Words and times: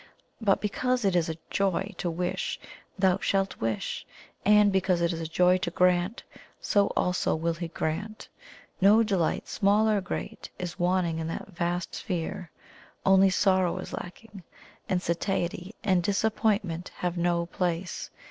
But 0.41 0.61
because 0.61 1.05
it 1.05 1.15
is 1.15 1.29
a 1.29 1.37
joy 1.51 1.93
to 1.99 2.09
wish, 2.09 2.59
thou 2.97 3.19
shalt 3.19 3.57
wish! 3.59 4.03
and 4.43 4.71
because 4.71 4.99
it 4.99 5.13
is 5.13 5.21
a 5.21 5.27
joy 5.27 5.59
to 5.59 5.69
grant, 5.69 6.23
so 6.59 6.87
also 6.97 7.35
will 7.35 7.53
He 7.53 7.67
grant. 7.67 8.27
No 8.81 9.03
delight, 9.03 9.47
small 9.47 9.87
or 9.87 10.01
great, 10.01 10.49
is 10.57 10.79
wanting 10.79 11.19
in 11.19 11.27
that 11.27 11.49
vast 11.49 11.93
sphere; 11.93 12.49
only 13.05 13.29
sorrow 13.29 13.77
is 13.77 13.93
lacking, 13.93 14.41
and 14.89 15.03
satiety 15.03 15.75
and 15.83 16.01
disappointment 16.01 16.89
have 16.97 17.15
no 17.15 17.45
place. 17.45 18.09